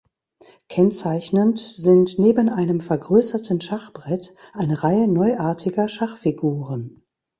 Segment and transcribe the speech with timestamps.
[0.67, 7.03] Kennzeichnend sind neben einem vergrößerten Schachbrett eine Reihe neuartiger Schachfiguren.